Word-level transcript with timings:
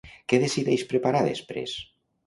Què 0.31 0.39
decideix 0.43 0.87
preparar 0.95 1.23
després? 1.31 1.81